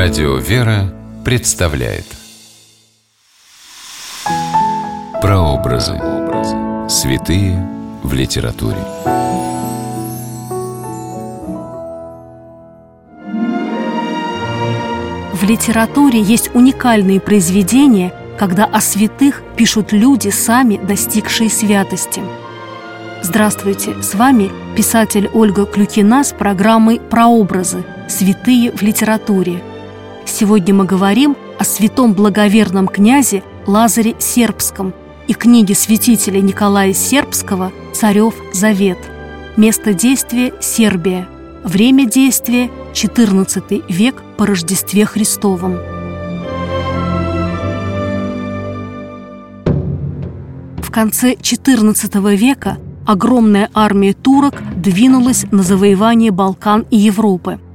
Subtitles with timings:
[0.00, 2.04] Радио «Вера» представляет
[5.20, 6.00] Прообразы.
[6.88, 7.68] Святые
[8.04, 8.78] в литературе.
[15.32, 22.22] В литературе есть уникальные произведения, когда о святых пишут люди, сами достигшие святости.
[23.22, 27.84] Здравствуйте, с вами писатель Ольга Клюкина с программой «Прообразы.
[28.08, 29.60] Святые в литературе».
[30.28, 34.92] Сегодня мы говорим о святом благоверном князе Лазаре Сербском
[35.26, 38.98] и книге святителя Николая Сербского «Царев Завет».
[39.56, 41.26] Место действия– Сербия.
[41.64, 45.78] Время действия– XIV век по Рождестве Христовом.
[50.76, 52.76] В конце XIV века
[53.06, 57.58] огромная армия турок двинулась на завоевание Балкан и Европы–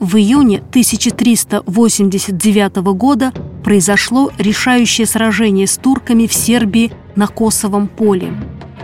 [0.00, 3.32] в июне 1389 года
[3.64, 8.32] произошло решающее сражение с турками в Сербии на Косовом поле.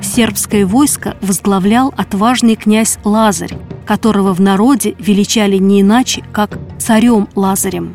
[0.00, 3.56] Сербское войско возглавлял отважный князь Лазарь,
[3.86, 7.94] которого в народе величали не иначе, как царем Лазарем.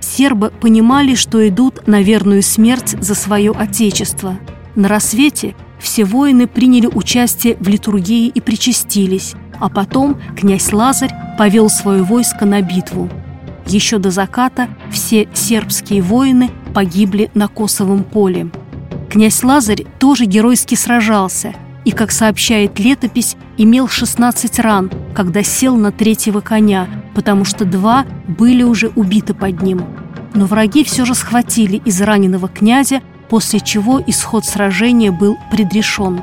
[0.00, 4.38] Сербы понимали, что идут на верную смерть за свое отечество.
[4.74, 11.68] На рассвете все воины приняли участие в литургии и причастились, а потом князь Лазарь повел
[11.68, 13.08] свое войско на битву.
[13.66, 18.50] Еще до заката все сербские воины погибли на Косовом поле.
[19.10, 25.92] Князь Лазарь тоже геройски сражался и, как сообщает летопись, имел 16 ран, когда сел на
[25.92, 29.84] третьего коня, потому что два были уже убиты под ним.
[30.34, 36.22] Но враги все же схватили израненного князя, после чего исход сражения был предрешен.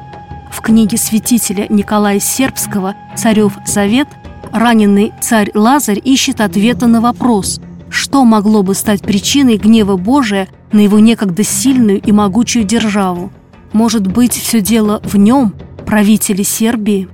[0.52, 4.10] В книге святителя Николая Сербского «Царев Завет»
[4.52, 10.82] раненый царь Лазарь ищет ответа на вопрос, что могло бы стать причиной гнева Божия на
[10.82, 13.32] его некогда сильную и могучую державу.
[13.72, 15.54] Может быть, все дело в нем,
[15.86, 17.08] правителе Сербии?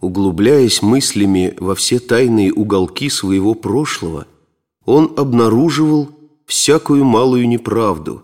[0.00, 4.26] Углубляясь мыслями во все тайные уголки своего прошлого,
[4.86, 6.08] он обнаруживал
[6.46, 8.22] всякую малую неправду,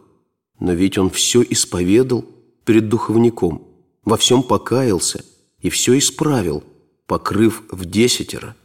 [0.59, 2.25] но ведь он все исповедал
[2.65, 3.69] перед духовником,
[4.05, 5.25] во всем покаялся
[5.61, 6.63] и все исправил–
[7.07, 8.57] покрыв в десятеро.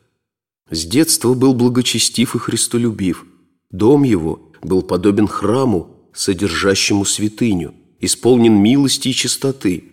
[0.70, 3.26] С детства был благочестив и христолюбив.
[3.72, 9.84] Дом его был подобен храму, содержащему святыню, исполнен милости и чистоты.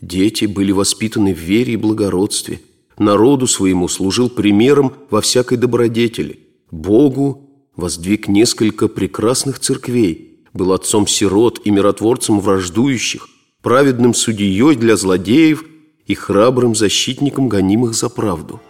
[0.00, 2.60] Дети были воспитаны в вере и благородстве.
[2.98, 6.40] Народу своему служил примером во всякой добродетели.
[6.70, 13.28] Богу воздвиг несколько прекрасных церквей, был отцом сирот и миротворцем враждующих,
[13.66, 15.64] праведным судьей для злодеев–
[16.06, 18.60] и храбрым защитником гонимых за правду.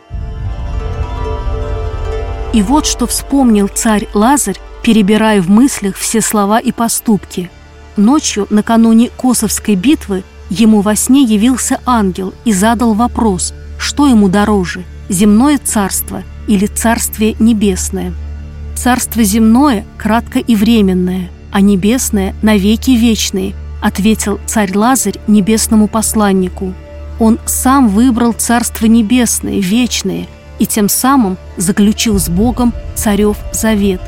[2.55, 7.51] И вот что вспомнил царь Лазарь, перебирая в мыслях все слова и поступки.
[7.99, 14.85] Ночью, накануне Косовской битвы, ему во сне явился ангел и задал вопрос, что ему дороже–
[15.11, 18.15] земное царство или царствие небесное.
[18.75, 23.55] Царство земное кратко и временное, а небесное– навеки вечные,
[23.87, 26.75] ответил царь Лазарь небесному посланнику–
[27.19, 30.27] он сам выбрал Царство Небесное, вечное,
[30.59, 34.01] и тем самым заключил с Богом царев завет.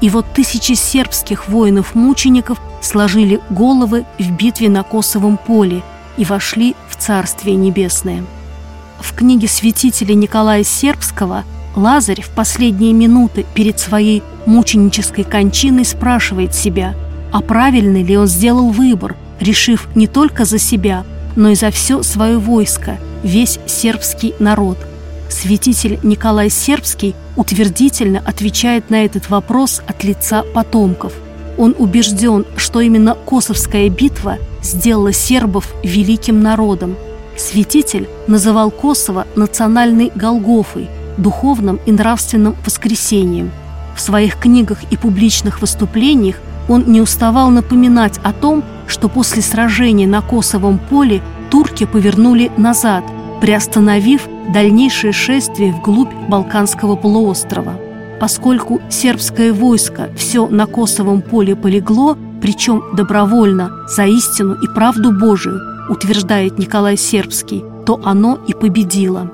[0.00, 5.82] И вот тысячи сербских воинов-мучеников сложили головы в битве на Косовом поле
[6.16, 8.24] и вошли в Царствие Небесное.
[9.00, 11.44] В книге святителя Николая Сербского
[11.76, 16.94] Лазарь в последние минуты перед своей мученической кончиной спрашивает себя,
[17.32, 21.04] а правильный ли он сделал выбор, решив не только за себя–
[21.38, 24.76] но и за все свое войско, весь сербский народ.
[25.30, 31.12] Святитель Николай Сербский утвердительно отвечает на этот вопрос от лица потомков.
[31.56, 36.96] Он убежден, что именно Косовская битва сделала сербов великим народом.
[37.36, 40.88] Святитель называл Косово национальной Голгофой,
[41.18, 43.52] духовным и нравственным воскресением.
[43.94, 46.36] В своих книгах и публичных выступлениях
[46.68, 53.04] он не уставал напоминать о том, что после сражения на Косовом поле турки повернули назад,
[53.40, 57.74] приостановив дальнейшее шествие вглубь Балканского полуострова.
[58.20, 65.60] Поскольку сербское войско все на Косовом поле полегло, причем добровольно, за истину и правду Божию,
[65.88, 69.30] утверждает Николай Сербский, то оно и победило.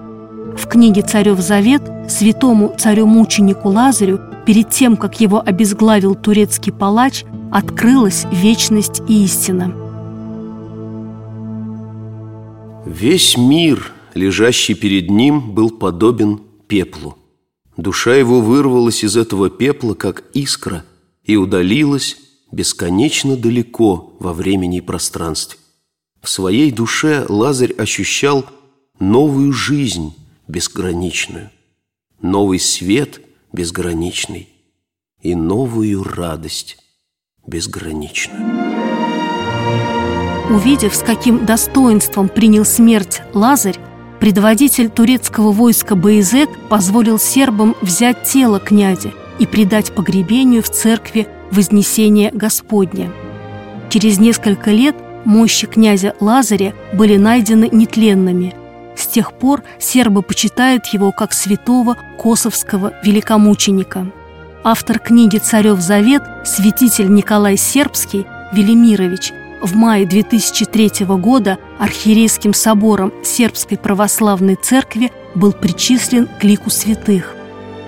[0.56, 8.26] В книге «Царев Завет» святому царю-мученику Лазарю перед тем, как его обезглавил турецкий палач, открылась
[8.30, 9.74] вечность и истина.
[12.86, 17.16] Весь мир, лежащий перед ним, был подобен пеплу.
[17.76, 20.84] Душа его вырвалась из этого пепла, как искра,
[21.24, 22.16] и удалилась
[22.52, 25.58] бесконечно далеко во времени и пространстве.
[26.22, 28.46] В своей душе Лазарь ощущал
[29.00, 30.14] новую жизнь
[30.46, 31.50] безграничную,
[32.20, 33.20] новый свет
[33.54, 34.48] безграничный
[35.22, 36.76] и новую радость
[37.46, 38.42] безграничную.
[40.50, 43.78] Увидев, с каким достоинством принял смерть Лазарь,
[44.18, 52.30] предводитель турецкого войска Баизет позволил сербам взять тело князя и предать погребению в церкви Вознесения
[52.32, 53.12] Господня.
[53.88, 58.63] Через несколько лет мощи князя Лазаря были найдены нетленными.
[59.14, 64.08] Тех пор сербы почитают его как святого косовского великомученика.
[64.64, 69.32] Автор книги «Царев Завет» святитель Николай Сербский Велимирович–
[69.62, 77.36] в мае 2003 года архиерейским собором Сербской православной церкви был причислен к лику святых.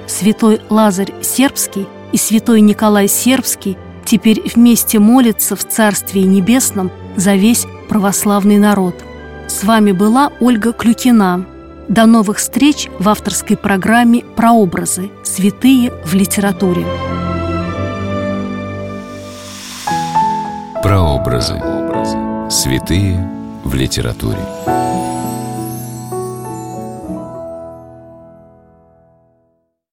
[0.06, 7.67] Святой Лазарь Сербский и святой Николай Сербский теперь вместе молятся в Царстве Небесном за весь
[7.88, 9.06] православный народ.
[9.48, 11.46] С вами была Ольга Клюкина.
[11.88, 15.10] До новых встреч в авторской программе «Прообразы.
[15.22, 16.84] Святые в литературе».
[20.82, 21.62] Прообразы.
[22.50, 23.28] Святые
[23.64, 24.40] в литературе.